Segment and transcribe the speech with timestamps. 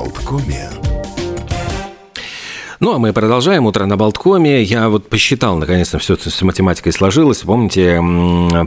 [0.00, 0.70] Болткоме.
[2.80, 4.62] Ну, а мы продолжаем «Утро на Болткоме».
[4.62, 7.40] Я вот посчитал, наконец-то, все с математикой сложилось.
[7.40, 8.00] Помните,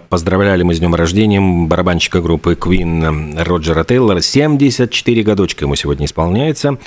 [0.10, 4.22] поздравляли мы с днем рождения барабанщика группы Queen Роджера Тейлора.
[4.22, 6.78] 74 годочка ему сегодня исполняется.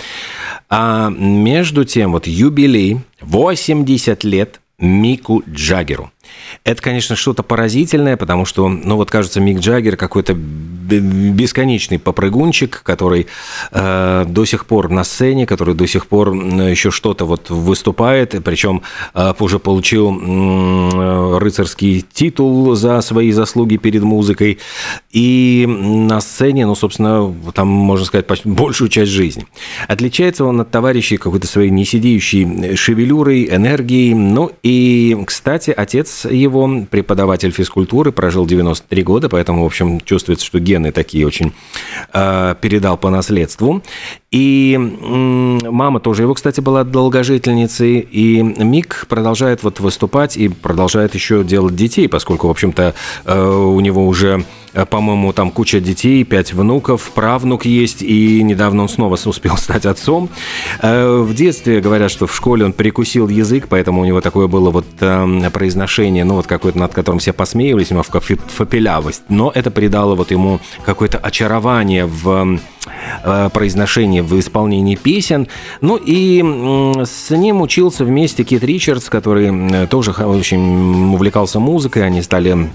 [0.70, 6.12] А между тем, вот юбилей, 80 лет Мику Джаггеру.
[6.64, 13.27] Это, конечно, что-то поразительное, потому что, ну вот, кажется, Мик Джаггер какой-то бесконечный попрыгунчик, который
[13.73, 18.83] э, до сих пор на сцене, который до сих пор еще что-то вот выступает, причем
[19.14, 24.58] э, уже получил э, рыцарский титул за свои заслуги перед музыкой,
[25.11, 29.47] и на сцене, ну, собственно, там, можно сказать, большую часть жизни.
[29.88, 37.51] Отличается он от товарищей какой-то своей несидеющей шевелюрой, энергией, ну, и, кстати, отец его, преподаватель
[37.51, 41.52] физкультуры, прожил 93 года, поэтому, в общем, чувствуется, что гены такие очень
[42.12, 43.83] э, передал по наследству.
[44.30, 48.00] И мама тоже его, кстати, была долгожительницей.
[48.00, 53.80] И Мик продолжает вот выступать и продолжает еще делать детей, поскольку, в общем-то, э, у
[53.80, 54.42] него уже Э,
[54.84, 60.28] по-моему, там куча детей, пять внуков, правнук есть, и недавно он снова успел стать отцом.
[60.83, 64.70] Э, в детстве говорят, что в школе он прикусил язык, поэтому у него такое было
[64.70, 70.14] вот эм, произношение, ну вот какое-то, над которым все посмеивались, немножко фапелявость, но это придало
[70.14, 72.58] вот ему какое-то очарование в
[73.24, 75.48] э, произношении, в исполнении песен.
[75.80, 76.42] Ну и
[77.05, 82.68] с ним учился вместе Кит Ричардс, который тоже очень увлекался музыкой, они стали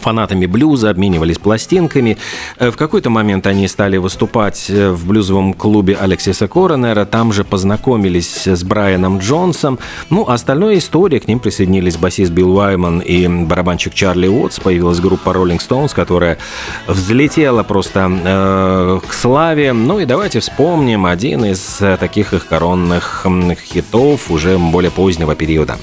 [0.00, 2.18] фанатами блюза, обменивались пластинками.
[2.58, 7.44] Э, в какой-то момент они стали выступать э, в блюзовом клубе Алексиса Коронера, там же
[7.44, 9.78] познакомились с Брайаном Джонсом.
[10.10, 15.30] Ну, остальная история, к ним присоединились басист Билл Уайман и барабанщик Чарли Уотс, появилась группа
[15.30, 16.38] Rolling Stones, которая
[16.86, 19.72] взлетела просто э, к славе.
[19.72, 23.24] Ну и давайте вспомним один из таких их коронных
[23.60, 25.78] хитов уже более позднего периода.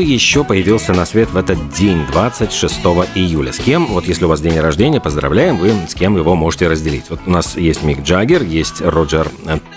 [0.00, 2.76] Еще появился на свет в этот день, 26
[3.14, 3.52] июля?
[3.52, 7.04] С кем, вот если у вас день рождения, поздравляем, вы с кем его можете разделить.
[7.08, 9.30] Вот у нас есть Мик Джаггер, есть Роджер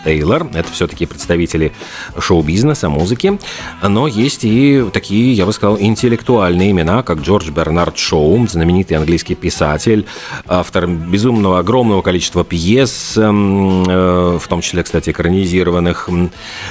[0.04, 1.72] Тейлор, это все-таки представители
[2.18, 3.40] шоу-бизнеса, музыки,
[3.82, 9.36] но есть и такие, я бы сказал, интеллектуальные имена, как Джордж Бернард Шоу, знаменитый английский
[9.36, 10.06] писатель,
[10.48, 16.10] автор безумного огромного количества пьес, эм, э, в том числе, кстати, экранизированных.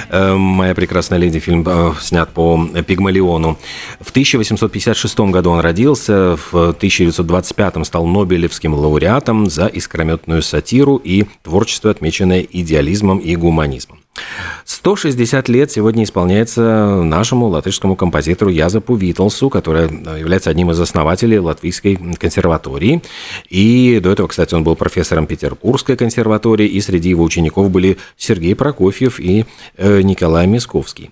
[0.08, 3.58] Э, «Моя прекрасная леди» фильм э, снят по Пигмалиону Наполеону.
[4.00, 11.90] В 1856 году он родился, в 1925 стал Нобелевским лауреатом за искрометную сатиру и творчество,
[11.90, 14.00] отмеченное идеализмом и гуманизмом.
[14.64, 21.96] 160 лет сегодня исполняется нашему латышскому композитору Язапу Витлсу, который является одним из основателей Латвийской
[21.96, 23.02] консерватории.
[23.48, 28.54] И до этого, кстати, он был профессором Петербургской консерватории, и среди его учеников были Сергей
[28.54, 29.46] Прокофьев и
[29.76, 31.10] э, Николай Мисковский.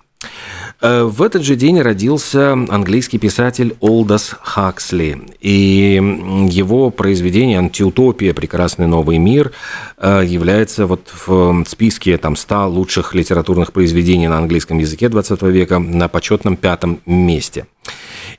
[0.80, 6.00] Э, в этот же день родился английский писатель Олдос Хаксли, и
[6.48, 8.32] его произведение «Антиутопия.
[8.32, 9.52] Прекрасный новый мир»
[9.96, 15.78] э, является вот в списке там, 100 лучших литературных произведений на английском языке 20 века
[15.78, 17.66] на почетном пятом месте.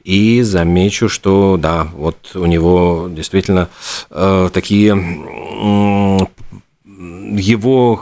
[0.03, 3.67] И замечу, что да, вот у него действительно
[4.11, 6.19] э, такие э,
[7.37, 8.01] его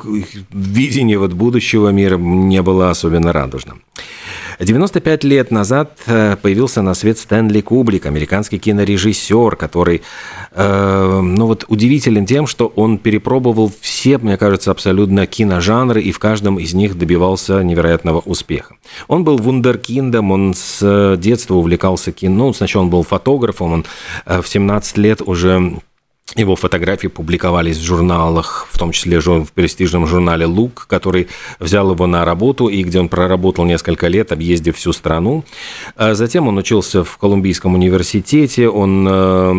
[0.51, 3.81] видение вот будущего мира не было особенно радужным.
[4.59, 10.01] 95 лет назад э, появился на свет Стэнли Кублик, американский кинорежиссер, который,
[10.51, 16.17] э, ну вот, удивителен тем, что он перепробовал все, мне кажется, абсолютно киножанры, и в
[16.17, 18.75] каждом из них добивался невероятного успеха.
[19.07, 22.51] Он был вундеркиндом, он с детства увлекался кино.
[22.53, 23.85] Сначала он был фотографом, он
[24.25, 25.79] э, в 17 лет уже
[26.35, 31.27] его фотографии публиковались в журналах, в том числе в престижном журнале «Лук», который
[31.59, 35.45] взял его на работу и где он проработал несколько лет, объездив всю страну.
[35.95, 39.53] А затем он учился в Колумбийском университете, он э,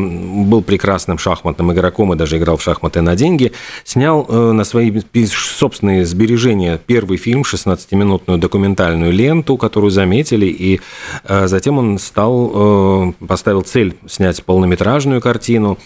[0.45, 3.53] был прекрасным шахматным игроком и даже играл в шахматы на деньги.
[3.85, 4.93] Снял э, на свои
[5.27, 10.81] собственные сбережения первый фильм, 16-минутную документальную ленту, которую заметили, и
[11.25, 15.79] э, затем он стал, поставил цель снять полнометражную картину.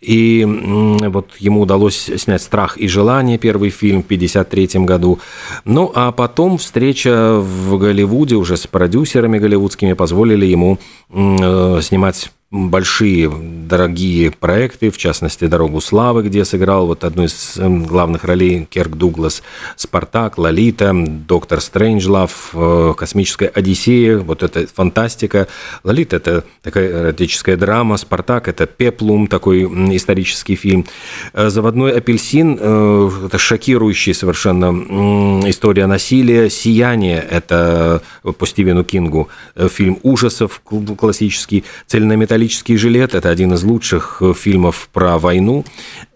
[0.00, 5.18] И вот ему удалось снять «Страх и желание», первый фильм в 1953 году.
[5.64, 10.78] Ну, а потом встреча в Голливуде уже с продюсерами голливудскими позволили ему
[11.10, 17.84] э, снимать большие, дорогие проекты, в частности, «Дорогу славы», где сыграл вот одну из эм,
[17.84, 19.42] главных ролей Керк Дуглас,
[19.76, 25.48] «Спартак», «Лолита», «Доктор Стрэнджлав», э, «Космическая Одиссея», вот это фантастика.
[25.82, 29.64] «Лолита»— это такая эротическая драма, «Спартак»— это «Пеплум», такой
[29.96, 30.86] исторический фильм.
[31.32, 36.48] Э, «Заводной апельсин» э,— это шокирующая совершенно история насилия.
[36.48, 41.64] «Сияние»— это по Стивену Кингу фильм ужасов классический.
[41.86, 45.64] «Цельнометаллический «Металлический жилет»— это один из лучших э, фильмов про войну.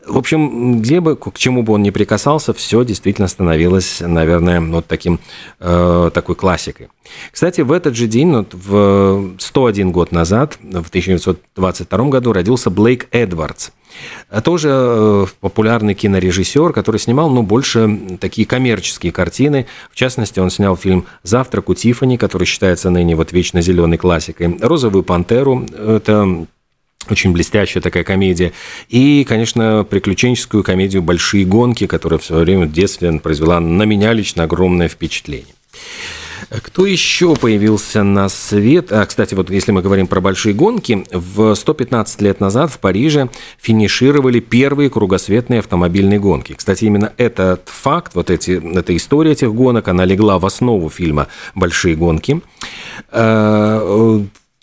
[0.08, 4.87] В общем, где бы, к чему бы он ни прикасался, все действительно становилось, наверное, вот
[4.87, 5.20] таким,
[5.60, 6.88] э, такой классикой.
[7.31, 13.08] Кстати, в этот же день, вот в 101 год назад, в 1922 году, родился Блейк
[13.10, 13.70] Эдвардс.
[14.44, 19.66] Тоже э, популярный кинорежиссер, который снимал, ну, больше такие коммерческие картины.
[19.90, 24.56] В частности, он снял фильм «Завтрак у Тиффани», который считается ныне вот вечно зеленой классикой.
[24.61, 26.46] «Розовую пантеру»– это
[27.08, 28.52] очень блестящая такая комедия.
[28.88, 34.12] И, конечно, приключенческую комедию «Большие гонки», которая в свое время в детстве произвела на меня
[34.12, 35.54] лично огромное впечатление.
[36.50, 38.92] Кто еще появился на свет?
[38.92, 43.28] А, кстати, вот если мы говорим про большие гонки, в 115 лет назад в Париже
[43.58, 46.54] финишировали первые кругосветные автомобильные гонки.
[46.54, 51.28] Кстати, именно этот факт, вот эти, эта история этих гонок, она легла в основу фильма
[51.54, 52.40] «Большие гонки».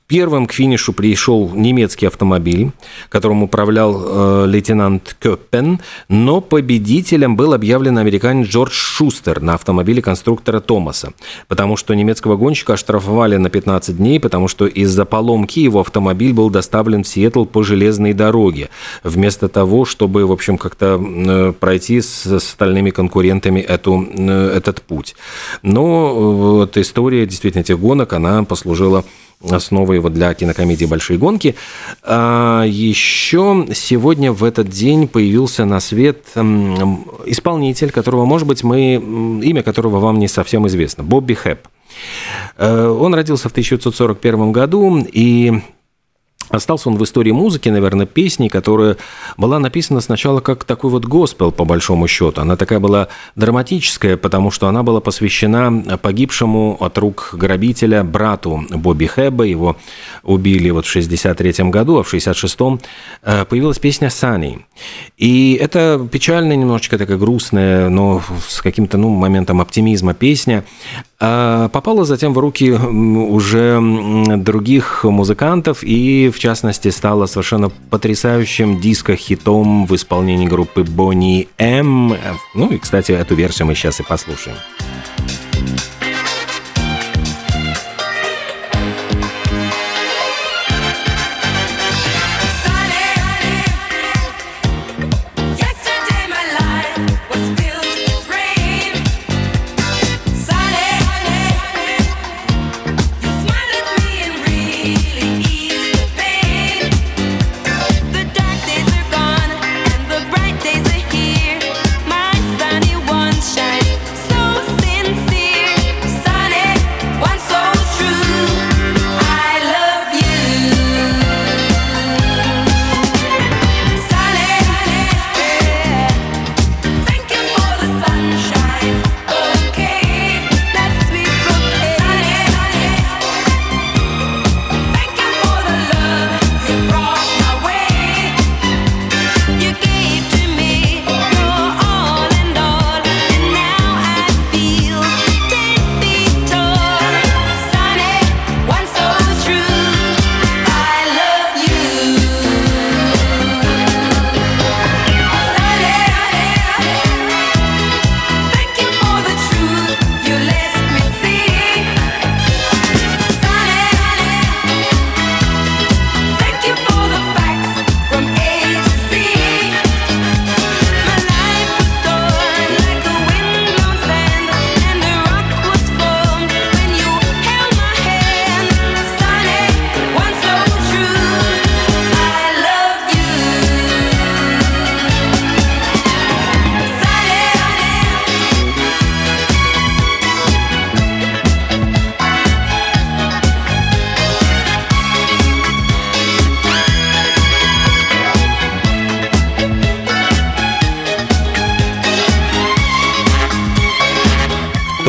[0.08, 2.72] Первым к финишу пришел немецкий автомобиль,
[3.10, 5.80] которым управлял э, лейтенант Köppen,
[6.10, 11.14] но победителем был объявлен американец Джордж Шустер на автомобиле конструктора Томаса,
[11.48, 16.52] потому что немецкого гонщика оштрафовали на 15 дней, потому что из-за поломки его автомобиль был
[16.52, 18.70] доставлен в Сиэтл по железной дороге,
[19.04, 25.16] вместо того, чтобы, в общем, как-то э, пройти с остальными конкурентами эту, э, этот путь.
[25.64, 26.20] Но э,
[26.58, 29.04] вот история действительно этих гонок, она послужила
[29.52, 31.56] основой вот для кинокомедии «Большие гонки».
[32.04, 36.26] А еще сегодня в этот день появился на свет
[37.26, 38.96] исполнитель, которого, может быть, мы,
[39.44, 41.68] имя которого вам не совсем известно, Бобби Хэп.
[42.58, 45.62] Э, он родился в 1941 году, и
[46.56, 48.98] Остался он в истории музыки, наверное, песни, которая
[49.38, 52.42] была написана сначала как такой вот госпел, по большому счету.
[52.42, 59.06] Она такая была драматическая, потому что она была посвящена погибшему от рук грабителя брату Бобби
[59.06, 59.44] Хэбба.
[59.44, 59.78] Его
[60.24, 62.80] убили вот в 63 году, а в 66-м
[63.24, 64.62] э, появилась песня «Sunny».
[65.18, 70.64] И это печальная, немножечко такая грустная, но с каким-то ну, моментом оптимизма песня.
[71.28, 73.80] А попала затем в руки уже
[74.38, 82.16] других музыкантов и, в частности, стала совершенно потрясающим диско-хитом в исполнении группы Bonnie M.
[82.54, 84.58] Ну и, кстати, эту версию мы сейчас и послушаем.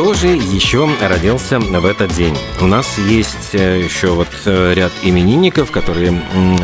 [0.06, 2.36] Кто же еще родился в этот день?
[2.60, 6.22] У нас есть э, еще вот э, ряд именинников, которые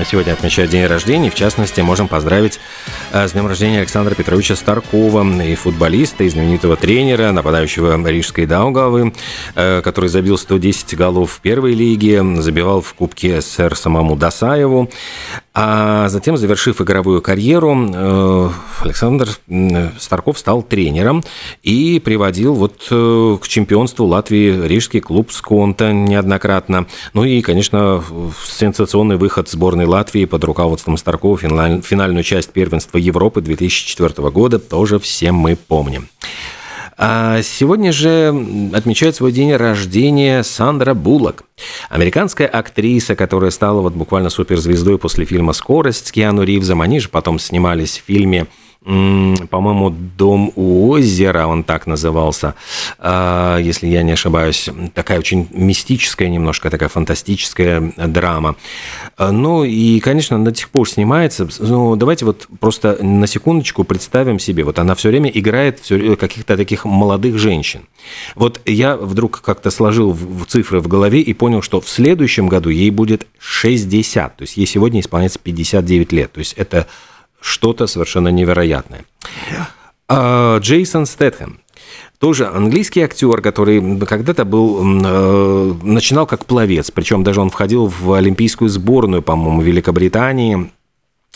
[0.09, 1.29] сегодня отмечают день рождения.
[1.29, 2.61] В частности, можем поздравить
[3.11, 9.13] э, с днем рождения Александра Петровича Старкова, и футболиста, и знаменитого тренера, нападающего Рижской Даугавы,
[9.57, 14.89] который забил 110 голов в первой лиге, забивал в Кубке СССР самому Досаеву.
[15.55, 19.29] А затем, завершив игровую карьеру, Александр
[19.99, 21.23] Старков стал тренером
[21.63, 26.87] и приводил вот к чемпионству Латвии рижский клуб «Сконта» неоднократно.
[27.13, 28.03] Ну и, конечно,
[28.47, 34.99] сенсационный выход сборной Латвии под руководством Старкова в финальную часть первенства Европы 2004 года тоже
[34.99, 36.09] всем мы помним.
[37.05, 38.29] А сегодня же
[38.73, 41.43] отмечает свой день рождения Сандра Буллок.
[41.89, 46.81] Американская актриса, которая стала вот буквально суперзвездой после фильма «Скорость» с Киану Ривзом.
[46.81, 48.47] Они же потом снимались в фильме
[48.85, 52.55] по-моему, «Дом у озера», он так назывался,
[52.99, 54.69] а, если я не ошибаюсь.
[54.95, 58.57] Такая очень мистическая немножко, такая фантастическая драма.
[59.17, 61.49] А, ну и, конечно, до сих пор снимается.
[61.61, 64.65] Ну, давайте вот просто на секундочку представим себе.
[64.65, 65.81] Вот она все время играет
[66.19, 67.83] каких-то таких молодых женщин.
[68.35, 70.17] Вот я вдруг как-то сложил
[70.49, 74.37] цифры в голове и понял, что в следующем году ей будет 60.
[74.37, 76.33] То есть ей сегодня исполняется 59 лет.
[76.33, 76.89] То есть это
[77.43, 79.05] что-то совершенно невероятное.
[80.09, 81.61] А, Джейсон Стэтхэм.
[82.19, 88.13] Тоже английский актер, который когда-то был, э, начинал как пловец, причем даже он входил в
[88.13, 90.71] олимпийскую сборную, по-моему, Великобритании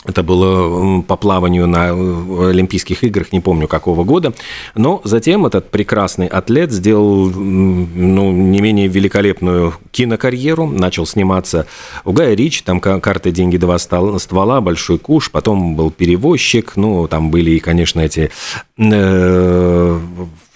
[0.07, 4.33] это было по плаванию на э, Олимпийских играх, не помню какого года.
[4.75, 11.67] Но затем этот прекрасный атлет сделал ну, не менее великолепную кинокарьеру, начал сниматься
[12.05, 17.31] у Гая Рич, там карты «Деньги, два ствола», «Большой куш», потом был «Перевозчик», ну, там
[17.31, 18.31] были и, конечно, эти...
[18.77, 19.99] Э,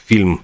[0.07, 0.41] фильм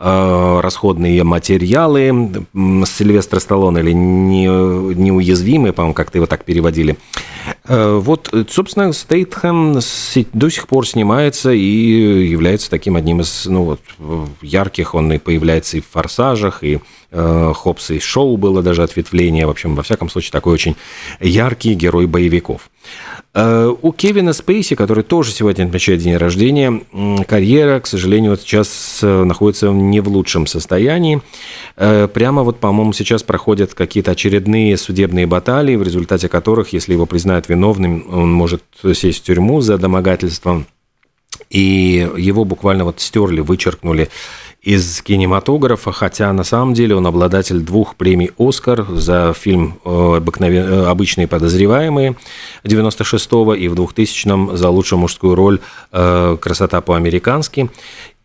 [0.00, 2.46] расходные материалы.
[2.86, 6.96] Сильвестр Сталлоне или не, неуязвимые, по-моему, как-то его так переводили.
[7.64, 11.60] Э, вот, собственно, Стейтхэм до сих пор снимается и
[12.26, 13.80] является таким одним из ну, вот,
[14.42, 14.94] ярких.
[14.94, 16.80] Он и появляется и в «Форсажах», и
[17.10, 19.46] э, Хопс и Шоу было даже ответвление.
[19.46, 20.76] В общем, во всяком случае, такой очень
[21.20, 22.70] яркий герой боевиков.
[23.32, 26.82] Э, у Кевина Спейси, который тоже сегодня отмечает день рождения,
[27.26, 31.22] карьера, к сожалению, вот сейчас э, находится не в лучшем состоянии.
[31.76, 37.06] Э, прямо вот, по-моему, сейчас проходят какие-то очередные судебные баталии, в результате которых, если его
[37.06, 38.62] признают виновным, он может
[38.94, 40.64] сесть в тюрьму за домогательство.
[41.48, 44.08] И его буквально вот стерли, вычеркнули
[44.62, 50.20] из кинематографа, хотя на самом деле он обладатель двух премий «Оскар» за фильм э,
[50.86, 52.16] «Обычные подозреваемые»
[52.64, 55.60] 96-го и в 2000-м за лучшую мужскую роль
[55.92, 57.70] э, «Красота по-американски».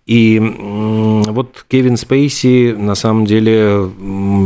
[0.06, 3.90] И вот Кевин Спейси на самом деле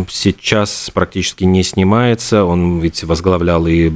[0.10, 2.46] сейчас практически не снимается.
[2.46, 3.90] Он ведь возглавлял и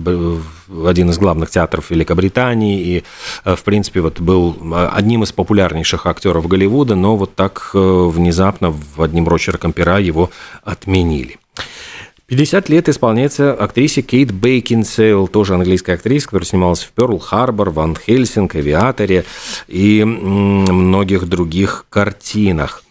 [0.86, 3.04] один из главных театров Великобритании и,
[3.46, 7.78] э, в принципе, вот был э, одним из популярнейших актеров Голливуда, но вот так э,
[7.78, 10.32] внезапно в одним рочерком пера его
[10.64, 11.38] отменили.
[12.28, 17.96] 50 лет исполняется актрисе Кейт Бейкинсейл, тоже английская актриса, которая снималась в «Перл Харбор», «Ван
[17.96, 19.26] Хельсинг», «Авиаторе»
[19.68, 22.84] и многих других картинах.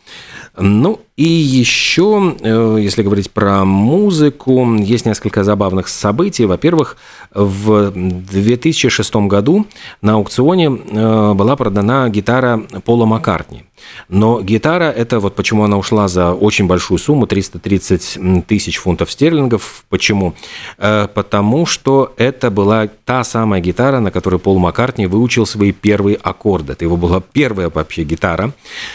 [0.58, 6.44] Ну и еще, э, если говорить про музыку, есть несколько забавных событий.
[6.44, 6.98] Во-первых,
[7.32, 9.66] в 2006 году
[10.02, 13.64] на аукционе э, была продана гитара Пола Маккартни.
[14.08, 19.84] Но гитара, это вот почему она ушла за очень большую сумму, 330 тысяч фунтов стерлингов.
[19.88, 20.34] Почему?
[20.78, 26.16] Э, потому что это была та самая гитара, на которой Пол Маккартни выучил свои первые
[26.16, 26.72] аккорды.
[26.72, 28.52] Это его была первая вообще гитара.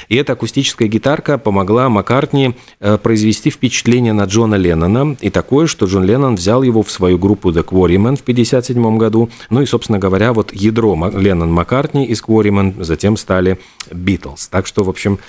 [0.10, 5.16] И эта акустическая гитарка помогла Маккартни э, произвести впечатление на Джона Леннона.
[5.22, 9.30] И такое, что Джон Леннон взял его в свою группу The Quarrymen в 1957 году.
[9.50, 14.48] Ну и, собственно говоря, вот ядро Леннон Маккартни из Quarrymen затем стали Beatles.
[14.50, 15.20] Так что, в общем,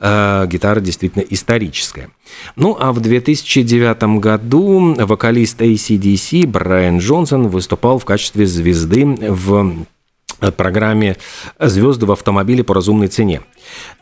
[0.00, 2.10] э, гитара действительно историческая.
[2.56, 9.86] Ну, а в 2009 году вокалист ACDC Брайан Джонсон выступал в качестве звезды в
[10.56, 11.16] программе
[11.58, 13.42] «Звезды в автомобиле по разумной цене».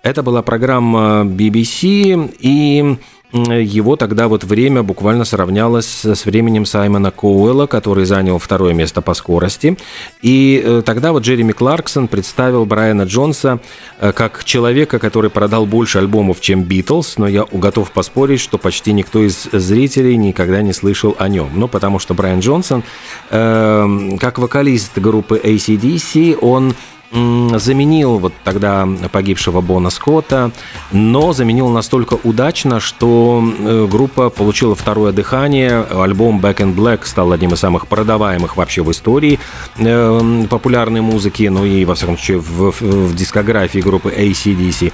[0.02, 2.96] Это была программа BBC, и
[3.32, 9.14] его тогда вот время буквально сравнялось с временем Саймона Коуэлла, который занял второе место по
[9.14, 9.78] скорости.
[10.20, 13.60] И э, тогда вот Джереми Кларксон представил Брайана Джонса
[14.00, 18.92] э, как человека, который продал больше альбомов, чем Битлз, но я готов поспорить, что почти
[18.92, 21.50] никто из зрителей никогда не слышал о нем.
[21.54, 22.82] Ну, потому что Брайан Джонсон,
[23.30, 26.74] э, как вокалист группы ACDC, он
[27.12, 30.50] заменил вот тогда погибшего Бона Скотта,
[30.92, 35.84] но заменил настолько удачно, что э, группа получила второе дыхание.
[35.90, 39.38] Альбом Back in Black стал одним из самых продаваемых вообще в истории
[39.76, 44.92] э, популярной музыки, ну и, во всяком случае, в, в дискографии группы ACDC.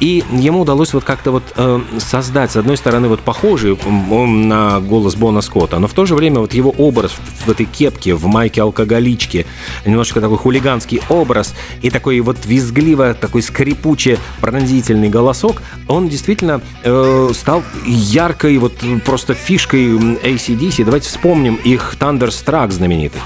[0.00, 5.14] И ему удалось вот как-то вот э, создать, с одной стороны, вот похожий на голос
[5.14, 7.12] Бона Скотта, но в то же время вот его образ
[7.46, 9.46] в этой кепке, в майке алкоголички,
[9.86, 17.30] немножко такой хулиганский образ и такой вот визгливо, такой скрипучий, пронзительный голосок, он действительно э,
[17.34, 18.74] стал яркой, вот
[19.04, 20.84] просто фишкой ACDC.
[20.84, 23.20] Давайте вспомним их Thunderstruck знаменитый.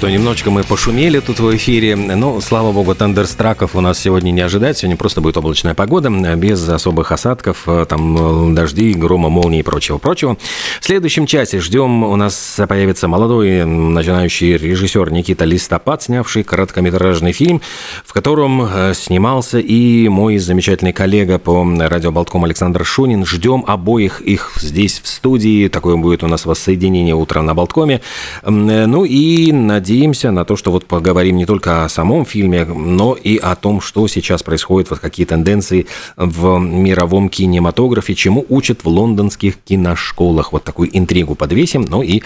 [0.00, 1.94] Что немножечко мы пошумели тут в эфире.
[1.94, 4.78] Но, слава богу, тандерстраков у нас сегодня не ожидать.
[4.78, 10.38] Сегодня просто будет облачная погода, без особых осадков, там дожди, грома, молнии и прочего-прочего.
[10.80, 17.60] В следующем часе ждем, у нас появится молодой начинающий режиссер Никита Листопад, снявший короткометражный фильм,
[18.02, 23.26] в котором э, снимался и мой замечательный коллега по радио Болтком Александр Шунин.
[23.26, 25.68] Ждем обоих их здесь в студии.
[25.68, 28.00] Такое будет у нас воссоединение утром на Болткоме.
[28.46, 33.14] Ну и надеюсь, надеемся на то, что вот поговорим не только о самом фильме, но
[33.14, 38.88] и о том, что сейчас происходит, вот какие тенденции в мировом кинематографе, чему учат в
[38.88, 40.52] лондонских киношколах.
[40.52, 42.22] Вот такую интригу подвесим, ну и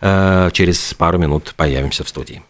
[0.00, 2.40] э, через пару минут появимся в студии.